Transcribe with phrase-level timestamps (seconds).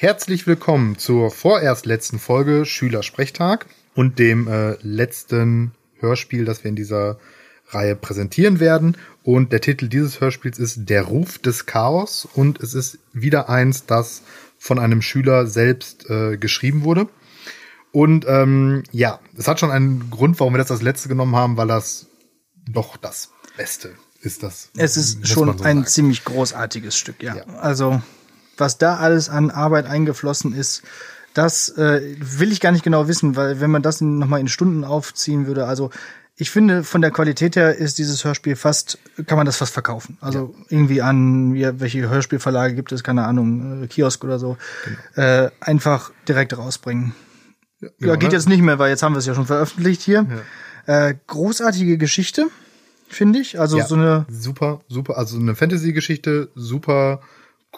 [0.00, 6.76] Herzlich willkommen zur vorerst letzten Folge Schülersprechtag und dem äh, letzten Hörspiel, das wir in
[6.76, 7.18] dieser
[7.70, 8.96] Reihe präsentieren werden.
[9.24, 13.86] Und der Titel dieses Hörspiels ist Der Ruf des Chaos und es ist wieder eins,
[13.86, 14.22] das
[14.56, 17.08] von einem Schüler selbst äh, geschrieben wurde.
[17.90, 21.56] Und ähm, ja, es hat schon einen Grund, warum wir das als letzte genommen haben,
[21.56, 22.06] weil das
[22.70, 24.44] doch das Beste ist.
[24.44, 27.38] Das es ist schon so ein ziemlich großartiges Stück, ja.
[27.38, 27.44] ja.
[27.56, 28.00] Also
[28.58, 30.82] was da alles an Arbeit eingeflossen ist,
[31.34, 34.84] das äh, will ich gar nicht genau wissen, weil wenn man das nochmal in Stunden
[34.84, 35.90] aufziehen würde, also
[36.40, 40.18] ich finde, von der Qualität her ist dieses Hörspiel fast, kann man das fast verkaufen.
[40.20, 40.64] Also ja.
[40.68, 45.28] irgendwie an, wie, welche Hörspielverlage gibt es, keine Ahnung, äh, Kiosk oder so, genau.
[45.28, 47.14] äh, einfach direkt rausbringen.
[47.80, 48.36] Ja, genau, ja, geht ne?
[48.36, 50.26] jetzt nicht mehr, weil jetzt haben wir es ja schon veröffentlicht hier.
[50.86, 51.08] Ja.
[51.08, 52.46] Äh, großartige Geschichte,
[53.08, 53.58] finde ich.
[53.58, 54.24] Also so eine.
[54.30, 55.18] Super, super.
[55.18, 57.20] Also eine Fantasy-Geschichte, super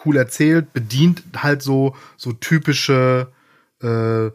[0.05, 3.27] cool erzählt, bedient halt so, so typische
[3.81, 4.25] äh,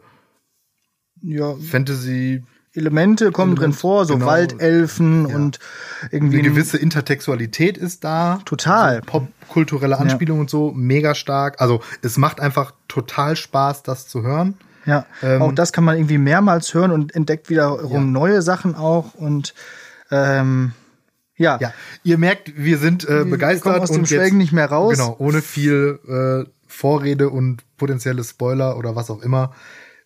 [1.21, 2.43] ja, Fantasy.
[2.73, 5.35] Elemente kommen Element, drin vor, so genau, Waldelfen ja.
[5.35, 5.59] und
[6.11, 6.39] irgendwie.
[6.39, 8.39] Eine gewisse Intertextualität ist da.
[8.45, 9.01] Total.
[9.01, 10.41] Popkulturelle Anspielung ja.
[10.41, 11.59] und so, mega stark.
[11.59, 14.55] Also es macht einfach total Spaß, das zu hören.
[14.85, 17.99] Ja, ähm, auch das kann man irgendwie mehrmals hören und entdeckt wiederum ja.
[17.99, 19.55] neue Sachen auch und
[20.11, 20.71] ähm,
[21.37, 21.57] ja.
[21.61, 21.73] ja.
[22.03, 24.97] Ihr merkt, wir sind äh, begeistert wir aus und dem jetzt, nicht mehr raus.
[24.97, 29.53] Genau, ohne viel äh, Vorrede und potenzielle Spoiler oder was auch immer.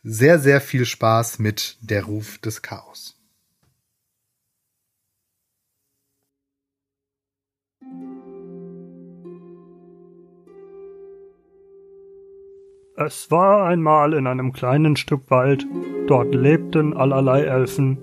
[0.03, 3.17] Sehr, sehr viel Spaß mit Der Ruf des Chaos.
[12.97, 15.65] Es war einmal in einem kleinen Stück Wald,
[16.07, 17.97] dort lebten allerlei Elfen.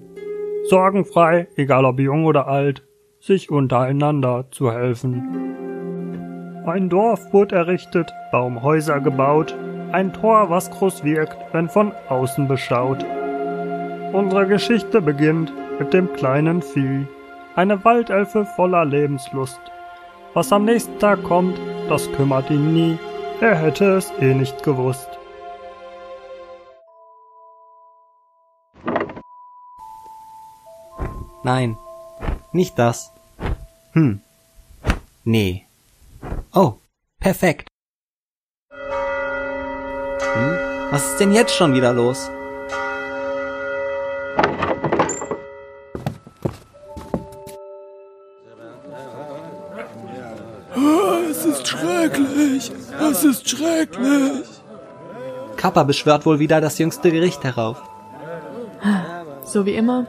[0.68, 2.87] Sorgenfrei, egal ob jung oder alt,
[3.20, 6.64] sich untereinander zu helfen.
[6.66, 9.56] Ein Dorf wurde errichtet, Baumhäuser gebaut,
[9.92, 13.04] ein Tor, was groß wirkt, wenn von außen beschaut.
[14.12, 17.06] Unsere Geschichte beginnt mit dem kleinen Vieh,
[17.56, 19.60] eine Waldelfe voller Lebenslust.
[20.34, 21.58] Was am nächsten Tag kommt,
[21.88, 22.98] das kümmert ihn nie,
[23.40, 25.08] er hätte es eh nicht gewusst.
[31.44, 31.78] Nein,
[32.52, 33.12] nicht das.
[33.92, 34.20] Hm.
[35.24, 35.66] Nee.
[36.54, 36.74] Oh,
[37.20, 37.68] perfekt.
[38.70, 40.58] Hm?
[40.90, 42.30] Was ist denn jetzt schon wieder los?
[51.30, 52.72] Es ist schrecklich.
[53.00, 54.46] Es ist schrecklich.
[55.56, 57.80] Kappa beschwört wohl wieder das jüngste Gericht herauf.
[59.44, 60.06] So wie immer.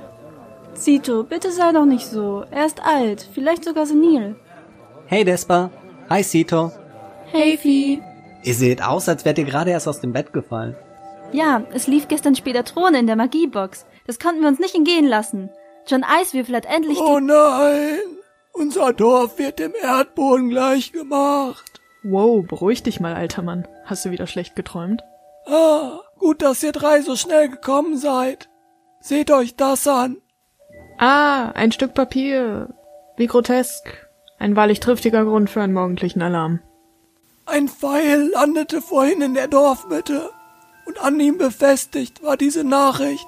[0.75, 2.43] Zito, bitte sei doch nicht so.
[2.51, 4.35] Er ist alt, vielleicht sogar senil.
[5.07, 5.71] Hey Despa.
[6.09, 6.71] Hi Zito.
[7.25, 8.01] Hey Vieh.
[8.43, 10.75] Ihr seht aus, als wärt ihr gerade erst aus dem Bett gefallen.
[11.31, 13.85] Ja, es lief gestern später Throne in der Magiebox.
[14.07, 15.49] Das konnten wir uns nicht entgehen lassen.
[15.87, 17.99] John Eiswürfel hat endlich Oh nein!
[18.53, 21.79] Unser Dorf wird dem Erdboden gleich gemacht.
[22.03, 23.67] Wow, beruhig dich mal, alter Mann.
[23.85, 25.01] Hast du wieder schlecht geträumt?
[25.45, 28.49] Ah, gut, dass ihr drei so schnell gekommen seid.
[29.01, 30.17] Seht euch das an.
[31.01, 32.67] Ah, ein Stück Papier.
[33.15, 34.05] Wie grotesk.
[34.37, 36.59] Ein wahrlich triftiger Grund für einen morgendlichen Alarm.
[37.45, 40.29] Ein Pfeil landete vorhin in der Dorfmitte
[40.85, 43.25] und an ihm befestigt war diese Nachricht.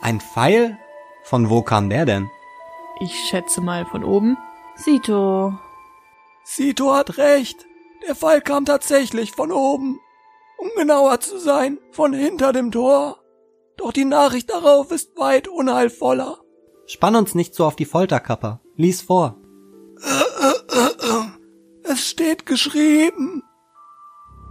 [0.00, 0.78] Ein Pfeil?
[1.24, 2.30] Von wo kam der denn?
[3.00, 4.38] Ich schätze mal von oben.
[4.76, 5.58] Sito.
[6.44, 7.66] Sito hat recht.
[8.06, 9.98] Der Pfeil kam tatsächlich von oben.
[10.56, 13.18] Um genauer zu sein, von hinter dem Tor.
[13.76, 16.41] Doch die Nachricht darauf ist weit unheilvoller.
[16.86, 18.60] Spann uns nicht so auf die Folterkappe.
[18.76, 19.36] Lies vor.
[21.84, 23.42] Es steht geschrieben.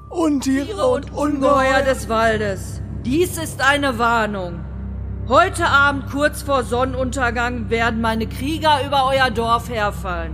[0.10, 2.82] Untiere und Ungeheuer des Waldes.
[3.06, 4.64] Dies ist eine Warnung.
[5.28, 10.34] Heute Abend kurz vor Sonnenuntergang werden meine Krieger über euer Dorf herfallen.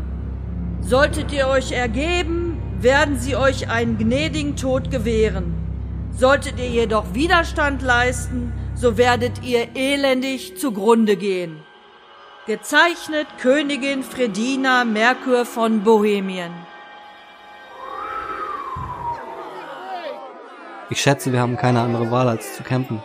[0.82, 5.54] Solltet ihr euch ergeben, werden sie euch einen gnädigen Tod gewähren.
[6.12, 11.58] Solltet ihr jedoch Widerstand leisten, so werdet ihr elendig zugrunde gehen.
[12.48, 16.54] Gezeichnet Königin Fredina Merkur von Bohemien.
[20.90, 23.04] Ich schätze, wir haben keine andere Wahl, als zu kämpfen.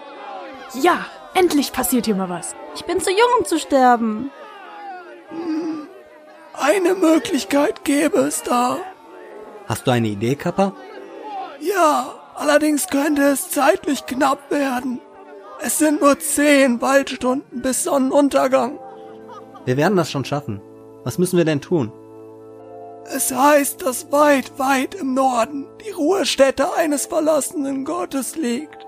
[0.80, 2.54] Ja, endlich passiert hier mal was.
[2.76, 4.30] Ich bin zu jung, um zu sterben.
[6.54, 8.78] Eine Möglichkeit gäbe es da.
[9.66, 10.72] Hast du eine Idee, Kappa?
[11.58, 15.00] Ja, allerdings könnte es zeitlich knapp werden.
[15.60, 18.78] Es sind nur zehn Waldstunden bis Sonnenuntergang.
[19.64, 20.60] Wir werden das schon schaffen.
[21.04, 21.92] Was müssen wir denn tun?
[23.14, 28.86] Es heißt, dass weit, weit im Norden die Ruhestätte eines verlassenen Gottes liegt.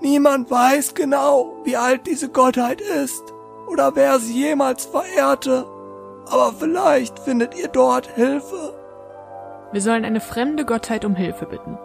[0.00, 3.22] Niemand weiß genau, wie alt diese Gottheit ist
[3.70, 5.64] oder wer sie jemals verehrte,
[6.26, 8.74] aber vielleicht findet ihr dort Hilfe.
[9.70, 11.78] Wir sollen eine fremde Gottheit um Hilfe bitten.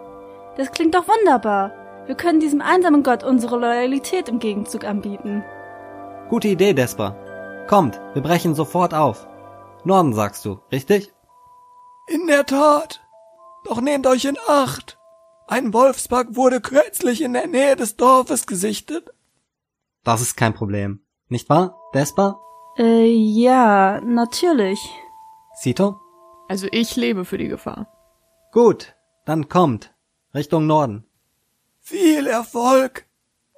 [0.56, 1.70] Das klingt doch wunderbar.
[2.06, 5.44] Wir können diesem einsamen Gott unsere Loyalität im Gegenzug anbieten.
[6.28, 7.14] Gute Idee, Desper.
[7.68, 9.28] Kommt, wir brechen sofort auf.
[9.84, 11.12] Norden sagst du, richtig?
[12.06, 13.02] In der Tat.
[13.66, 14.98] Doch nehmt euch in Acht.
[15.46, 19.10] Ein Wolfspack wurde kürzlich in der Nähe des Dorfes gesichtet.
[20.02, 21.00] Das ist kein Problem.
[21.28, 22.40] Nicht wahr, Desper?
[22.78, 24.80] Äh, ja, natürlich.
[25.60, 26.00] Sito?
[26.48, 27.86] Also ich lebe für die Gefahr.
[28.50, 28.94] Gut,
[29.26, 29.94] dann kommt.
[30.34, 31.04] Richtung Norden.
[31.80, 33.06] Viel Erfolg.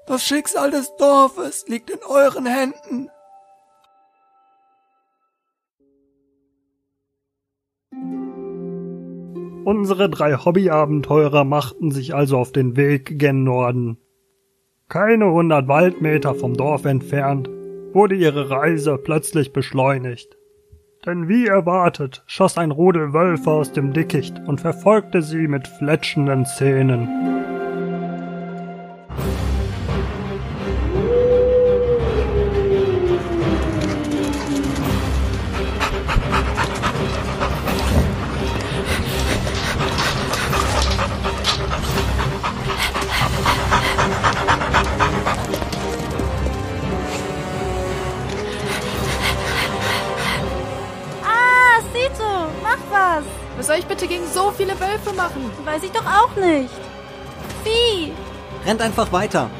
[0.09, 3.09] Das Schicksal des Dorfes liegt in euren Händen.
[9.65, 13.99] Unsere drei Hobbyabenteurer machten sich also auf den Weg gen Norden.
[14.89, 17.49] Keine hundert Waldmeter vom Dorf entfernt
[17.93, 20.37] wurde ihre Reise plötzlich beschleunigt.
[21.05, 26.47] Denn wie erwartet schoss ein Rudel Wölfe aus dem Dickicht und verfolgte sie mit fletschenden
[26.47, 27.40] Zähnen.
[58.65, 59.51] Rennt einfach weiter.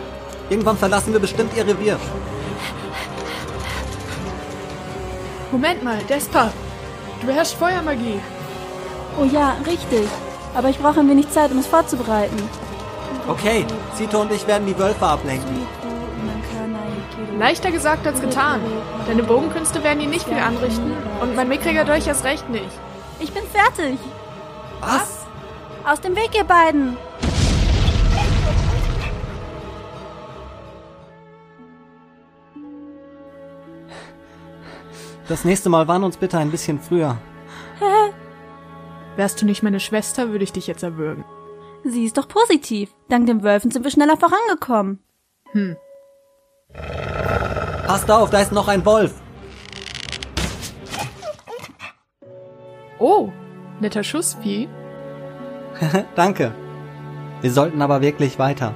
[0.49, 1.99] Irgendwann verlassen wir bestimmt ihr Revier.
[5.53, 6.53] Moment mal, Despa.
[7.21, 8.21] Du beherrschst Feuermagie.
[9.21, 10.09] Oh ja, richtig.
[10.55, 12.37] Aber ich brauche ein wenig Zeit, um es vorzubereiten.
[13.29, 13.65] Okay,
[13.95, 15.67] Sito und ich werden die Wölfe ablenken.
[17.39, 18.61] Leichter gesagt als getan.
[19.07, 20.93] Deine Bogenkünste werden ihn nicht viel anrichten.
[21.21, 22.71] Und mein mickriger Dolch erst recht nicht.
[23.19, 23.99] Ich bin fertig.
[24.81, 25.27] Was?
[25.91, 26.97] Aus dem Weg, ihr beiden.
[35.31, 37.17] Das nächste Mal warn uns bitte ein bisschen früher.
[39.15, 41.25] Wärst du nicht meine Schwester, würde ich dich jetzt erwürgen.
[41.85, 42.91] Sie ist doch positiv.
[43.09, 44.99] Dank den Wölfen sind wir schneller vorangekommen.
[47.87, 49.15] Passt auf, da ist noch ein Wolf.
[52.99, 53.31] Oh,
[53.79, 54.69] netter Schussvieh.
[56.17, 56.53] Danke.
[57.41, 58.75] Wir sollten aber wirklich weiter.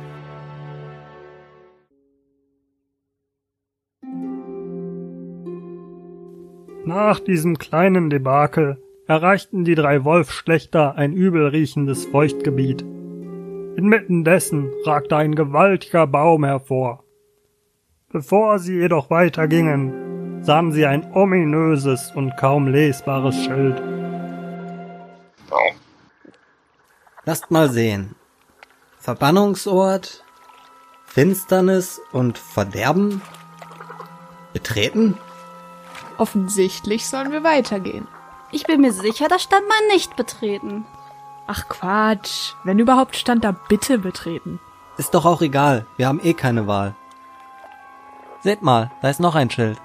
[6.86, 12.82] Nach diesem kleinen Debakel erreichten die drei Wolfschlechter ein übel riechendes Feuchtgebiet.
[12.82, 17.02] Inmitten dessen ragte ein gewaltiger Baum hervor.
[18.12, 23.82] Bevor sie jedoch weitergingen, sahen sie ein ominöses und kaum lesbares Schild.
[27.25, 28.14] Lasst mal sehen.
[28.98, 30.22] Verbannungsort,
[31.06, 33.22] Finsternis und Verderben?
[34.52, 35.16] Betreten?
[36.19, 38.06] Offensichtlich sollen wir weitergehen.
[38.50, 40.87] Ich bin mir sicher, da stand mal nicht betreten.
[41.46, 42.52] Ach Quatsch.
[42.62, 44.61] Wenn überhaupt stand da bitte betreten.
[44.96, 46.94] Ist doch auch egal, wir haben eh keine Wahl.
[48.41, 49.81] Seht mal, da ist noch ein Schild.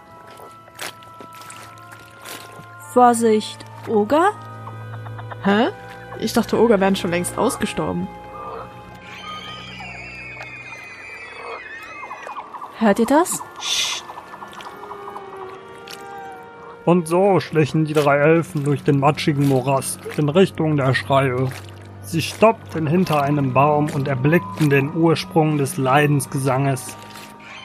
[2.94, 4.34] Vorsicht, Oger?
[5.44, 5.70] Hä?
[6.20, 8.08] Ich dachte, Oger wären schon längst ausgestorben.
[12.78, 13.42] Hört ihr das?
[16.90, 21.48] Und so schlichen die drei Elfen durch den matschigen Morast in Richtung der Schreie.
[22.02, 26.98] Sie stoppten hinter einem Baum und erblickten den Ursprung des Leidensgesanges.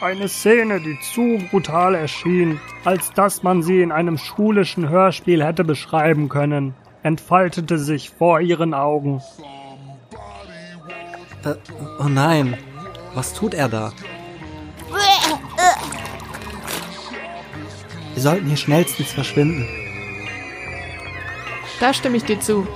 [0.02, 5.64] Eine Szene, die zu brutal erschien, als dass man sie in einem schulischen Hörspiel hätte
[5.64, 9.22] beschreiben können, entfaltete sich vor ihren Augen.
[11.46, 11.54] Äh,
[11.98, 12.58] oh nein,
[13.14, 13.90] was tut er da?
[18.14, 19.66] Wir sollten hier schnellstens verschwinden.
[21.80, 22.66] Da stimme ich dir zu.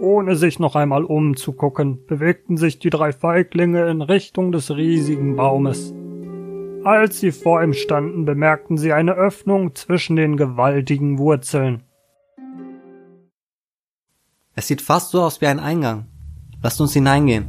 [0.00, 5.94] Ohne sich noch einmal umzugucken, bewegten sich die drei Feiglinge in Richtung des riesigen Baumes.
[6.84, 11.82] Als sie vor ihm standen, bemerkten sie eine Öffnung zwischen den gewaltigen Wurzeln.
[14.56, 16.06] Es sieht fast so aus wie ein Eingang.
[16.62, 17.46] Lasst uns hineingehen.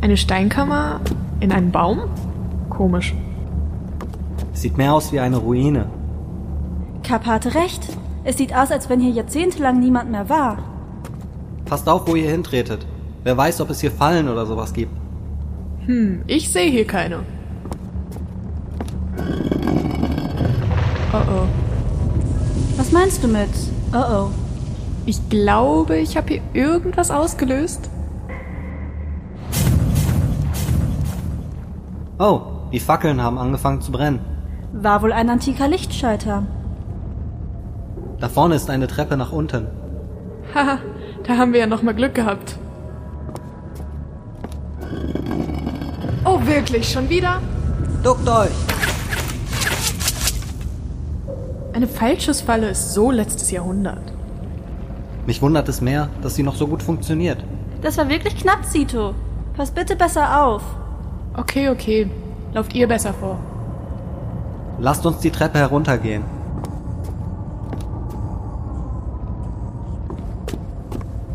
[0.00, 1.00] Eine Steinkammer
[1.40, 2.00] in einem Baum?
[2.70, 3.14] Komisch.
[4.54, 5.86] Sieht mehr aus wie eine Ruine.
[7.02, 7.86] Kapp hatte recht.
[8.24, 10.58] Es sieht aus, als wenn hier jahrzehntelang niemand mehr war.
[11.66, 12.86] Passt auf, wo ihr hintretet.
[13.22, 14.96] Wer weiß, ob es hier Fallen oder sowas gibt.
[15.84, 17.20] Hm, ich sehe hier keine.
[21.12, 21.63] Oh oh.
[22.76, 23.50] Was meinst du mit?
[23.92, 24.30] Oh oh.
[25.06, 27.88] Ich glaube, ich habe hier irgendwas ausgelöst.
[32.18, 32.40] Oh,
[32.72, 34.20] die Fackeln haben angefangen zu brennen.
[34.72, 36.44] War wohl ein antiker Lichtschalter.
[38.18, 39.66] Da vorne ist eine Treppe nach unten.
[40.54, 40.78] Haha,
[41.26, 42.58] da haben wir ja noch mal Glück gehabt.
[46.24, 46.90] Oh, wirklich?
[46.90, 47.40] Schon wieder?
[48.02, 48.73] Duckt euch!
[51.74, 54.12] Eine Fallschussfalle ist so letztes Jahrhundert.
[55.26, 57.42] Mich wundert es mehr, dass sie noch so gut funktioniert.
[57.82, 59.12] Das war wirklich knapp, Sito.
[59.56, 60.62] Pass bitte besser auf.
[61.36, 62.08] Okay, okay.
[62.52, 63.40] Lauft ihr besser vor.
[64.78, 66.22] Lasst uns die Treppe heruntergehen.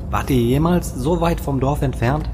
[0.09, 2.29] Wart ihr jemals so weit vom Dorf entfernt?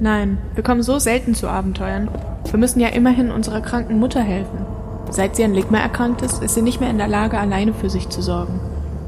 [0.00, 2.08] Nein, wir kommen so selten zu Abenteuern.
[2.50, 4.67] Wir müssen ja immerhin unserer kranken Mutter helfen.
[5.10, 7.90] Seit sie an Ligma erkrankt ist, ist sie nicht mehr in der Lage, alleine für
[7.90, 8.60] sich zu sorgen.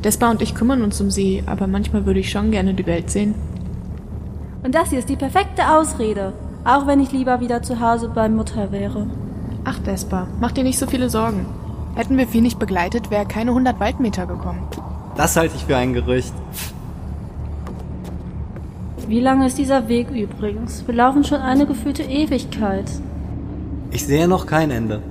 [0.04, 3.10] Despa und ich kümmern uns um sie, aber manchmal würde ich schon gerne die Welt
[3.10, 3.34] sehen.
[4.62, 6.32] Und das hier ist die perfekte Ausrede.
[6.64, 9.06] Auch wenn ich lieber wieder zu Hause bei Mutter wäre.
[9.64, 11.46] Ach, Despa, mach dir nicht so viele Sorgen.
[11.94, 14.62] Hätten wir Vieh nicht begleitet, wäre keine 100 Waldmeter gekommen.
[15.16, 16.32] Das halte ich für ein Gerücht.
[19.06, 20.86] Wie lange ist dieser Weg übrigens?
[20.86, 22.90] Wir laufen schon eine gefühlte Ewigkeit.
[23.90, 25.02] Ich sehe noch kein Ende.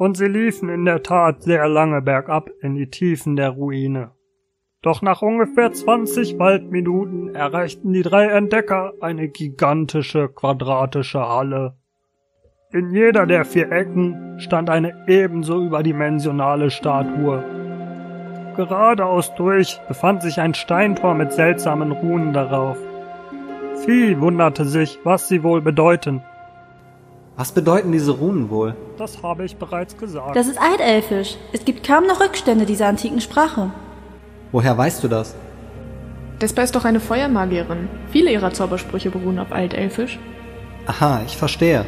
[0.00, 4.12] Und sie liefen in der Tat sehr lange bergab in die Tiefen der Ruine.
[4.80, 11.76] Doch nach ungefähr 20 Waldminuten erreichten die drei Entdecker eine gigantische quadratische Halle.
[12.72, 17.44] In jeder der vier Ecken stand eine ebenso überdimensionale Statue.
[18.56, 22.78] Geradeaus durch befand sich ein Steintor mit seltsamen Runen darauf.
[23.84, 26.22] Vieh wunderte sich, was sie wohl bedeuten.
[27.40, 28.76] Was bedeuten diese Runen wohl?
[28.98, 30.36] Das habe ich bereits gesagt.
[30.36, 31.38] Das ist Altelfisch.
[31.54, 33.70] Es gibt kaum noch Rückstände dieser antiken Sprache.
[34.52, 35.34] Woher weißt du das?
[36.42, 37.88] Despa ist doch eine Feuermagierin.
[38.10, 40.18] Viele ihrer Zaubersprüche beruhen auf Altelfisch.
[40.84, 41.86] Aha, ich verstehe.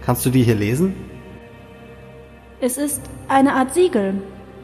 [0.00, 0.94] Kannst du die hier lesen?
[2.62, 4.14] Es ist eine Art Siegel.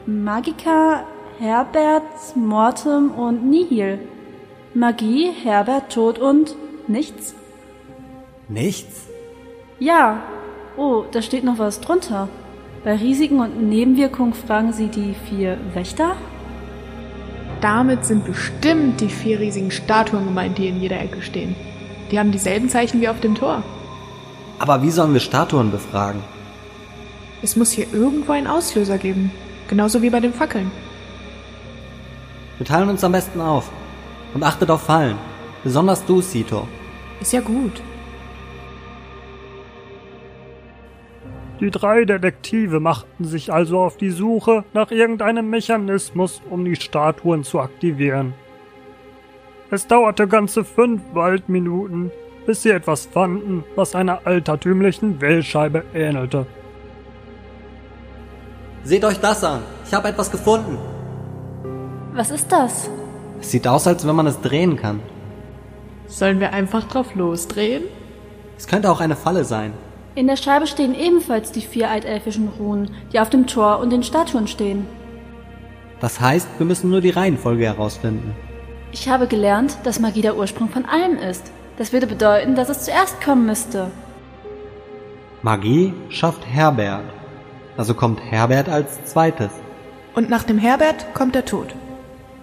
[0.07, 1.03] Magica,
[1.37, 3.99] Herbert, Mortem und Nihil.
[4.73, 6.55] Magie, Herbert, Tod und
[6.87, 7.35] nichts.
[8.49, 9.12] Nichts?
[9.83, 10.23] Ja.
[10.77, 12.29] Oh, da steht noch was drunter.
[12.85, 16.15] Bei Risiken und Nebenwirkungen fragen Sie die vier Wächter?
[17.59, 21.57] Damit sind bestimmt die vier riesigen Statuen gemeint, die in jeder Ecke stehen.
[22.09, 23.61] Die haben dieselben Zeichen wie auf dem Tor.
[24.57, 26.21] Aber wie sollen wir Statuen befragen?
[27.41, 29.31] Es muss hier irgendwo einen Auslöser geben.
[29.67, 30.71] Genauso wie bei den Fackeln.
[32.57, 33.69] Wir teilen uns am besten auf.
[34.33, 35.17] Und achtet auf Fallen.
[35.61, 36.69] Besonders du, Sito.
[37.19, 37.81] Ist ja gut.
[41.63, 47.45] Die drei Detektive machten sich also auf die Suche nach irgendeinem Mechanismus, um die Statuen
[47.45, 48.33] zu aktivieren.
[49.71, 52.11] Es dauerte ganze fünf Waldminuten,
[52.45, 56.47] bis sie etwas fanden, was einer altertümlichen Wählscheibe ähnelte.
[58.83, 59.61] Seht euch das an.
[59.87, 60.77] Ich habe etwas gefunden.
[62.13, 62.89] Was ist das?
[63.39, 64.99] Es sieht aus, als wenn man es drehen kann.
[66.07, 67.83] Sollen wir einfach drauf losdrehen?
[68.57, 69.71] Es könnte auch eine Falle sein.
[70.15, 74.03] In der Scheibe stehen ebenfalls die vier altelfischen Runen, die auf dem Tor und den
[74.03, 74.85] Statuen stehen.
[75.99, 78.35] Das heißt, wir müssen nur die Reihenfolge herausfinden.
[78.91, 81.51] Ich habe gelernt, dass Magie der Ursprung von allem ist.
[81.77, 83.89] Das würde bedeuten, dass es zuerst kommen müsste.
[85.41, 87.01] Magie schafft Herbert.
[87.75, 89.49] Also kommt Herbert als zweites.
[90.13, 91.73] Und nach dem Herbert kommt der Tod.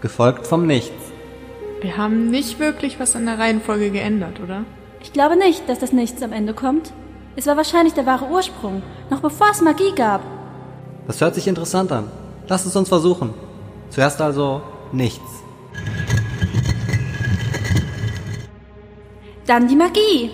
[0.01, 1.13] Gefolgt vom Nichts.
[1.83, 4.65] Wir haben nicht wirklich was an der Reihenfolge geändert, oder?
[5.03, 6.93] Ich glaube nicht, dass das Nichts am Ende kommt.
[7.37, 10.21] Es war wahrscheinlich der wahre Ursprung, noch bevor es Magie gab.
[11.07, 12.11] Das hört sich interessant an.
[12.49, 13.33] Lass es uns versuchen.
[13.91, 15.31] Zuerst also nichts.
[19.47, 20.31] Dann die Magie.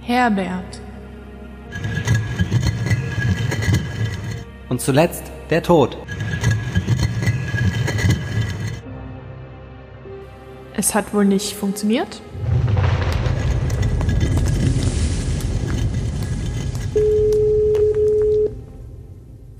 [0.00, 0.80] Herbert.
[4.68, 5.96] Und zuletzt der Tod.
[10.74, 12.22] Es hat wohl nicht funktioniert?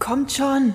[0.09, 0.75] Kommt schon.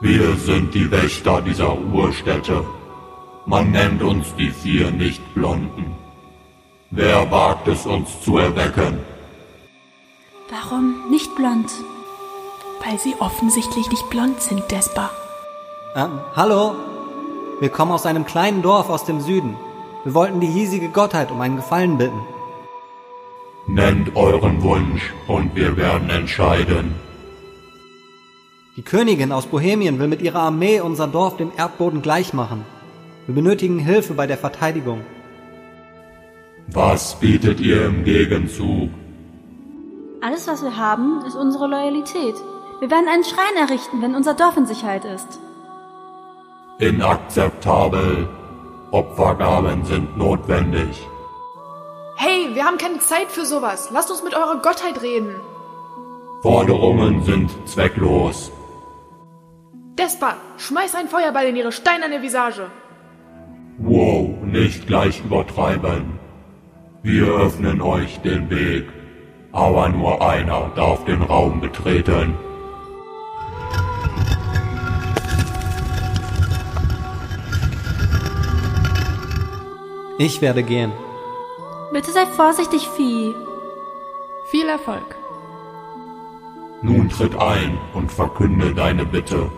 [0.00, 2.64] Wir sind die Wächter dieser Urstätte.
[3.46, 5.94] Man nennt uns die vier Nicht-Blonden.
[6.90, 8.98] Wer wagt es uns zu erwecken?
[10.50, 11.70] Warum nicht blond?
[12.84, 15.10] Weil sie offensichtlich nicht blond sind, Despa.
[15.94, 16.74] Ähm, hallo?
[17.60, 19.56] Wir kommen aus einem kleinen Dorf aus dem Süden.
[20.02, 22.18] Wir wollten die hiesige Gottheit um einen Gefallen bitten.
[23.68, 26.94] Nennt euren Wunsch und wir werden entscheiden.
[28.76, 32.64] Die Königin aus Bohemien will mit ihrer Armee unser Dorf dem Erdboden gleichmachen.
[33.26, 35.02] Wir benötigen Hilfe bei der Verteidigung.
[36.68, 38.88] Was bietet ihr im Gegenzug?
[40.22, 42.36] Alles, was wir haben, ist unsere Loyalität.
[42.80, 45.40] Wir werden einen Schrein errichten, wenn unser Dorf in Sicherheit ist.
[46.78, 48.28] Inakzeptabel.
[48.92, 51.06] Opfergaben sind notwendig.
[52.20, 53.90] Hey, wir haben keine Zeit für sowas.
[53.92, 55.36] Lasst uns mit eurer Gottheit reden.
[56.42, 58.50] Forderungen sind zwecklos.
[59.96, 62.66] Despa, schmeiß einen Feuerball in ihre steinerne Visage.
[63.78, 66.18] Wow, nicht gleich übertreiben.
[67.04, 68.88] Wir öffnen euch den Weg,
[69.52, 72.36] aber nur einer darf den Raum betreten.
[80.18, 80.90] Ich werde gehen.
[81.90, 83.34] Bitte sei vorsichtig, Vieh.
[84.50, 85.16] Viel Erfolg.
[86.82, 89.50] Nun tritt ein und verkünde deine Bitte.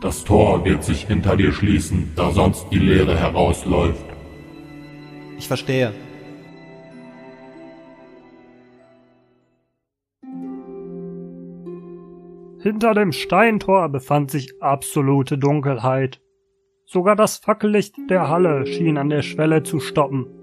[0.00, 4.04] Das Tor wird sich hinter dir schließen, da sonst die Leere herausläuft.
[5.36, 5.92] Ich verstehe.
[12.60, 16.20] Hinter dem Steintor befand sich absolute Dunkelheit.
[16.86, 20.37] Sogar das Fackellicht der Halle schien an der Schwelle zu stoppen.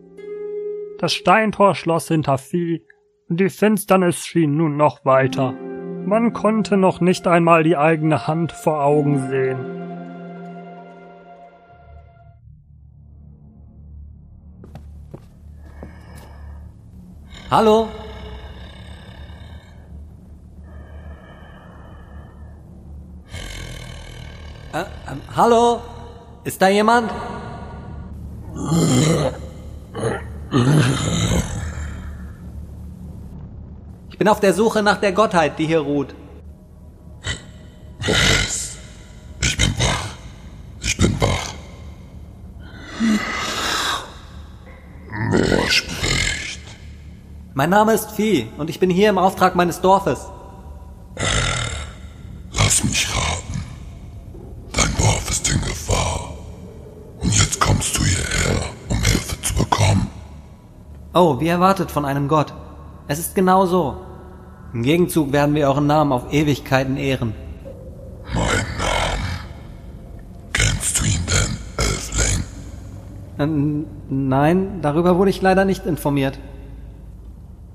[1.05, 2.81] Das Steintor schloss hinter Vieh,
[3.29, 5.51] und die Finsternis schien nun noch weiter.
[5.51, 9.59] Man konnte noch nicht einmal die eigene Hand vor Augen sehen.
[17.51, 17.87] Hallo?
[24.73, 25.81] Äh, ähm, hallo?
[26.45, 27.11] Ist da jemand?
[34.09, 36.15] Ich bin auf der Suche nach der Gottheit, die hier ruht.
[37.99, 38.77] Was?
[39.41, 40.15] Ich bin wach.
[40.81, 41.53] Ich bin wach.
[45.31, 46.61] Wer spricht?
[47.53, 50.27] Mein Name ist Vieh und ich bin hier im Auftrag meines Dorfes.
[52.53, 53.61] Lass mich raten.
[54.71, 56.33] Dein Dorf ist in Gefahr.
[57.19, 60.09] Und jetzt kommst du hierher, um Hilfe zu bekommen.
[61.17, 62.53] Oh, wie erwartet von einem Gott.
[63.07, 63.95] Es ist genau so.
[64.73, 67.33] Im Gegenzug werden wir euren Namen auf Ewigkeiten ehren.
[68.33, 69.23] Mein Name.
[70.51, 72.43] Kennst du ihn denn, Elfling?
[73.39, 76.37] Ähm, nein, darüber wurde ich leider nicht informiert.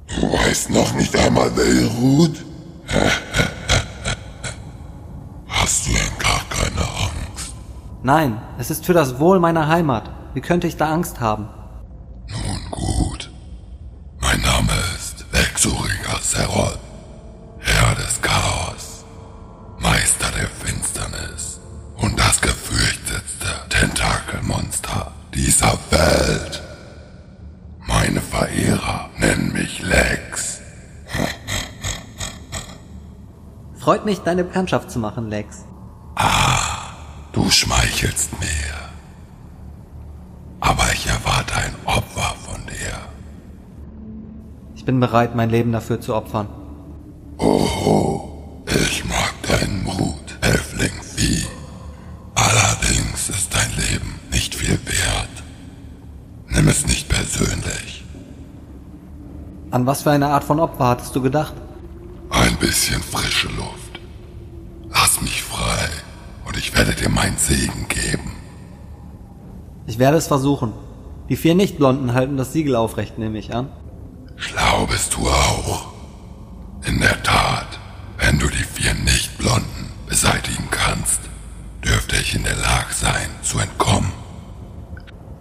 [0.09, 2.45] Du weißt noch nicht einmal, wer hier ruht?
[5.47, 7.55] Hast du denn gar keine Angst?
[8.03, 10.11] Nein, es ist für das Wohl meiner Heimat.
[10.35, 11.49] Wie könnte ich da Angst haben?
[25.91, 26.63] Welt.
[27.87, 30.61] Meine Verehrer nennen mich Lex.
[33.79, 35.65] Freut mich, deine Bekanntschaft zu machen, Lex.
[37.33, 38.75] Du schmeichelst mir.
[40.61, 42.97] Aber ich erwarte ein Opfer von dir.
[44.75, 46.49] Ich bin bereit, mein Leben dafür zu opfern.
[47.39, 51.47] Oho, ich mag deinen Mut, Elfling Vieh.
[52.35, 55.43] Allerdings ist dein Leben nicht viel wert.
[56.49, 58.05] Nimm es nicht persönlich.
[59.71, 61.53] An was für eine Art von Opfer hattest du gedacht?
[62.31, 63.99] Ein bisschen frische Luft.
[64.89, 65.89] Lass mich frei
[66.47, 68.37] und ich werde dir meinen Segen geben.
[69.89, 70.73] Ich werde es versuchen.
[71.29, 73.67] Die vier Nichtblonden halten das Siegel aufrecht, nehme ich an.
[74.37, 75.89] Schlau bist du auch.
[76.87, 77.81] In der Tat,
[78.17, 81.19] wenn du die vier Nichtblonden beseitigen kannst,
[81.85, 84.13] dürfte ich in der Lage sein, zu entkommen.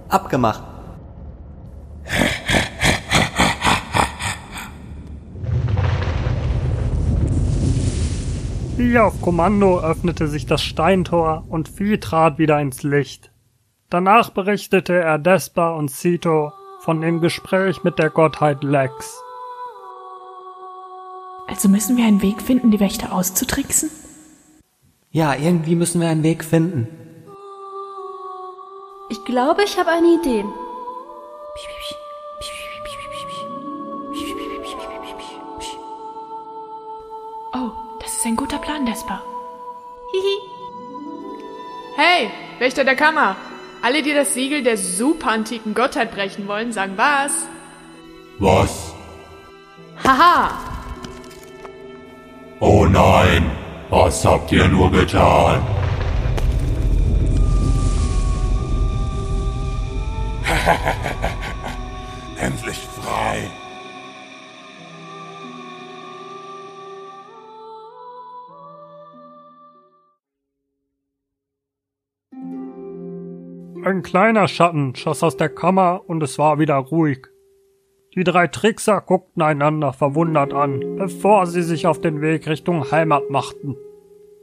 [0.10, 0.69] Abgemacht.
[8.80, 13.30] Wie auf Kommando öffnete sich das Steintor und Vieh trat wieder ins Licht.
[13.90, 19.22] Danach berichtete er Despa und Sito von dem Gespräch mit der Gottheit Lex.
[21.46, 23.92] Also müssen wir einen Weg finden, die Wächter auszutricksen?
[25.12, 26.88] Ja, irgendwie müssen wir einen Weg finden.
[29.10, 30.46] Ich glaube, ich habe eine Idee.
[30.46, 30.54] Oh,
[31.58, 32.09] das
[38.20, 39.22] ist ein guter Plan, Despa.
[40.12, 40.40] Hihi.
[41.96, 42.30] Hey,
[42.60, 43.38] Wächter der Kammer!
[43.82, 47.48] Alle, die das Siegel der super antiken Gottheit brechen wollen, sagen was?
[48.40, 48.94] Was?
[50.04, 50.52] Haha!
[52.60, 53.50] Oh nein,
[53.90, 55.66] was habt ihr nur getan?
[73.90, 77.26] Ein kleiner Schatten schoss aus der Kammer und es war wieder ruhig.
[78.14, 83.32] Die drei Trickser guckten einander verwundert an, bevor sie sich auf den Weg Richtung Heimat
[83.32, 83.76] machten.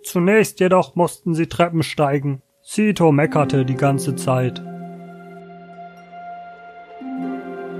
[0.02, 2.42] Zunächst jedoch mussten sie Treppen steigen.
[2.60, 4.60] Sito meckerte die ganze Zeit.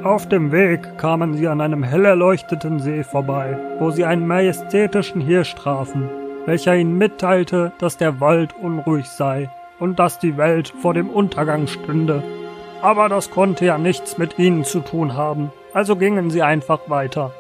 [0.05, 5.21] Auf dem Weg kamen sie an einem hell erleuchteten See vorbei, wo sie einen majestätischen
[5.21, 6.09] Hirsch trafen,
[6.45, 11.67] welcher ihnen mitteilte, dass der Wald unruhig sei und dass die Welt vor dem Untergang
[11.67, 12.23] stünde.
[12.83, 17.33] Aber das konnte ja nichts mit ihnen zu tun haben, also gingen sie einfach weiter.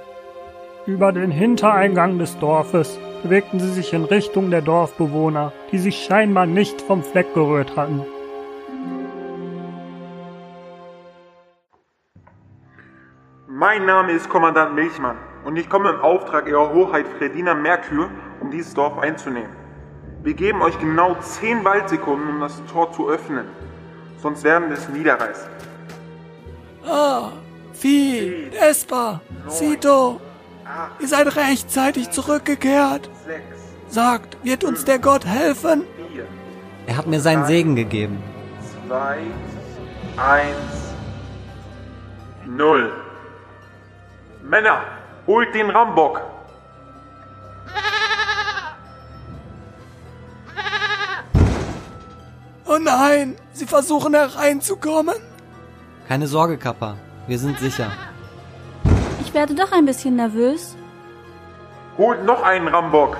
[0.86, 6.46] Über den Hintereingang des Dorfes bewegten sie sich in Richtung der Dorfbewohner, die sich scheinbar
[6.46, 8.02] nicht vom Fleck gerührt hatten.
[13.48, 18.50] Mein Name ist Kommandant Milchmann und ich komme im Auftrag Ihrer Hoheit Fredina Merkur, um
[18.50, 19.65] dieses Dorf einzunehmen.
[20.26, 23.46] Wir geben euch genau 10 Waldsekunden, um das Tor zu öffnen.
[24.20, 25.48] Sonst werden wir es niederreißen.
[26.84, 27.30] Ah,
[27.72, 30.20] Vieh, Espa, Sito,
[30.98, 33.08] ihr seid rechtzeitig zurückgekehrt.
[33.86, 35.84] Sagt, wird uns der Gott helfen?
[36.88, 38.20] Er hat mir seinen Segen gegeben.
[38.88, 39.18] 2,
[40.16, 40.56] 1,
[42.48, 42.92] 0.
[44.42, 44.80] Männer,
[45.28, 46.20] holt den Rambock.
[52.98, 55.16] Nein, sie versuchen hereinzukommen.
[56.08, 56.96] Keine Sorge, Kappa.
[57.26, 57.90] Wir sind sicher.
[59.20, 60.76] Ich werde doch ein bisschen nervös.
[61.98, 63.16] Holt noch einen Rambock.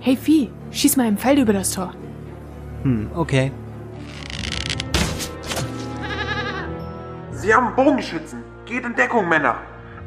[0.00, 1.92] Hey Vieh, schieß mal im Feld über das Tor.
[2.82, 3.52] Hm, okay.
[7.32, 8.42] Sie haben Bogenschützen.
[8.66, 9.56] Geht in Deckung, Männer.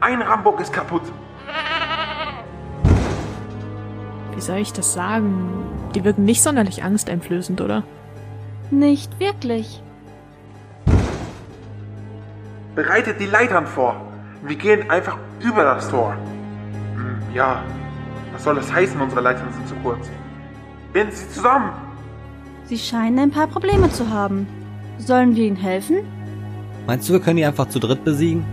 [0.02, 1.04] Ein Rambock ist kaputt.
[4.36, 5.50] Wie soll ich das sagen?
[5.96, 7.84] Die wirken nicht sonderlich angsteinflößend, oder?
[8.70, 9.82] Nicht wirklich.
[12.76, 13.96] Bereitet die Leitern vor.
[14.44, 16.18] Wir gehen einfach über das Tor.
[16.96, 17.64] Hm, ja,
[18.34, 20.10] was soll das heißen, unsere Leitern sind zu kurz?
[20.92, 21.72] Binden Sie zusammen.
[22.66, 24.48] Sie scheinen ein paar Probleme zu haben.
[24.98, 26.00] Sollen wir ihnen helfen?
[26.88, 28.46] Meinst du, wir können die einfach zu dritt besiegen?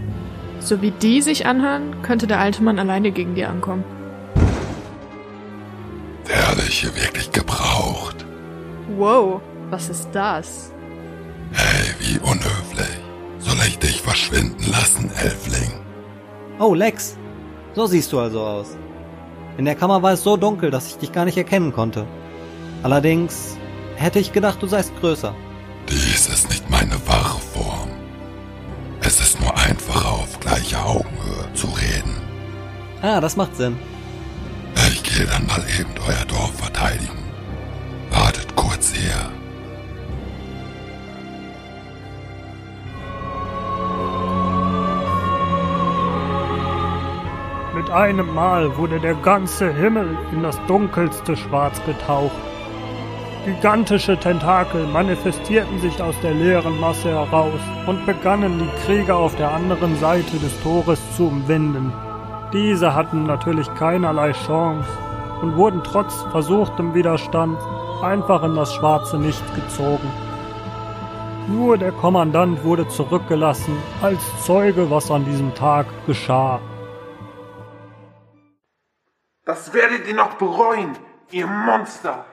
[0.61, 3.85] So wie die sich anhören, könnte der alte Mann alleine gegen die ankommen.
[6.73, 8.25] Ich hier wirklich gebraucht?
[8.97, 10.73] Wow, was ist das?
[11.53, 12.99] Hey, wie unhöflich.
[13.41, 15.71] Soll ich dich verschwinden lassen, Elfling?
[16.59, 17.19] Oh, Lex.
[17.75, 18.69] So siehst du also aus.
[19.59, 22.07] In der Kammer war es so dunkel, dass ich dich gar nicht erkennen konnte.
[22.83, 23.59] Allerdings
[23.97, 25.35] hätte ich gedacht, du seist größer.
[25.91, 27.91] Dies ist nicht meine wahre Form.
[29.03, 32.17] Es ist nur einfacher, auf gleicher Augenhöhe zu reden.
[33.03, 33.77] Ah, das macht Sinn.
[35.13, 37.19] Ich gehe dann mal eben euer Dorf verteidigen.
[38.11, 39.13] Wartet kurz hier.
[47.75, 52.33] Mit einem Mal wurde der ganze Himmel in das dunkelste Schwarz getaucht.
[53.45, 59.53] Gigantische Tentakel manifestierten sich aus der leeren Masse heraus und begannen die Krieger auf der
[59.53, 61.93] anderen Seite des Tores zu umwinden.
[62.55, 64.89] Diese hatten natürlich keinerlei Chance
[65.43, 67.59] und wurden trotz versuchtem Widerstand
[68.03, 70.11] einfach in das schwarze Nichts gezogen.
[71.49, 76.61] Nur der Kommandant wurde zurückgelassen als Zeuge, was an diesem Tag geschah.
[79.45, 80.97] Das werdet ihr noch bereuen,
[81.33, 82.25] ihr Monster.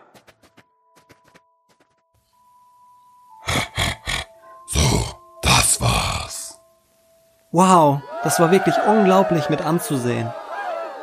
[4.67, 5.05] So,
[5.41, 6.61] das war's.
[7.51, 10.31] Wow, das war wirklich unglaublich mit anzusehen.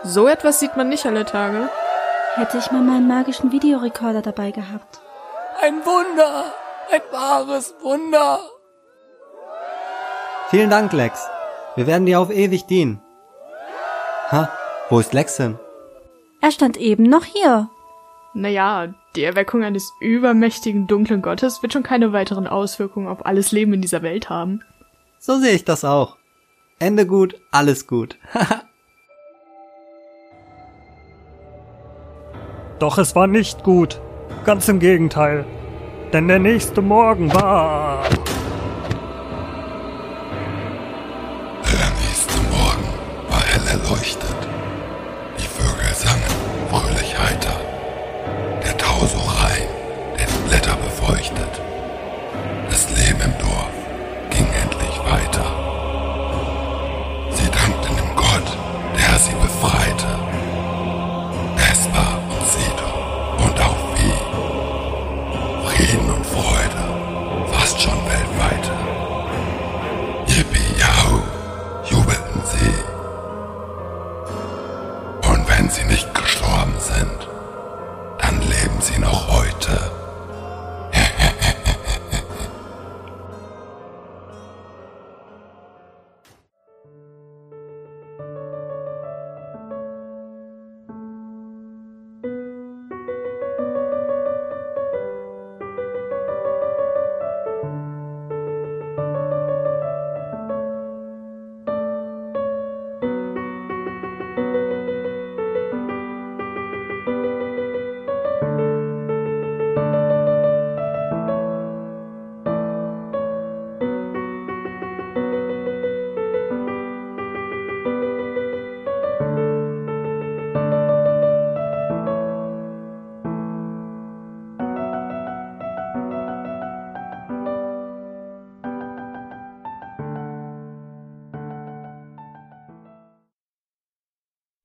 [0.05, 1.69] So etwas sieht man nicht alle Tage.
[2.37, 5.01] Hätte ich mal meinen magischen Videorekorder dabei gehabt.
[5.63, 6.53] Ein Wunder,
[6.93, 8.41] ein wahres Wunder.
[10.51, 11.27] Vielen Dank, Lex.
[11.77, 13.01] Wir werden dir auf ewig dienen.
[14.31, 14.51] Ha,
[14.91, 15.59] wo ist Lex hin?
[16.43, 17.71] Er stand eben noch hier.
[18.35, 23.73] Naja, die Erweckung eines übermächtigen dunklen Gottes wird schon keine weiteren Auswirkungen auf alles Leben
[23.73, 24.63] in dieser Welt haben.
[25.19, 26.19] So sehe ich das auch.
[26.79, 28.19] Ende gut, alles gut.
[32.79, 34.01] Doch es war nicht gut.
[34.45, 35.45] Ganz im Gegenteil.
[36.13, 38.03] Denn der nächste Morgen war.